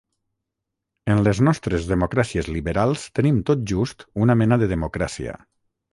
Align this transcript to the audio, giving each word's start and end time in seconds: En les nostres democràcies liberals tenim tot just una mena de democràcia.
En 1.15 1.19
les 1.27 1.41
nostres 1.47 1.85
democràcies 1.91 2.49
liberals 2.55 3.03
tenim 3.19 3.37
tot 3.51 3.69
just 3.73 4.03
una 4.25 4.41
mena 4.41 4.59
de 4.65 4.71
democràcia. 4.77 5.37